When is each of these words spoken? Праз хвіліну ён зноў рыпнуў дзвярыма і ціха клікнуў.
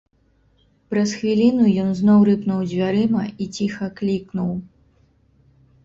Праз 0.93 1.09
хвіліну 1.19 1.63
ён 1.85 1.89
зноў 2.01 2.19
рыпнуў 2.31 2.65
дзвярыма 2.73 3.23
і 3.35 3.45
ціха 3.61 3.85
клікнуў. 4.01 4.51